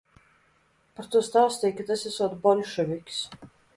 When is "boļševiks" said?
2.47-3.21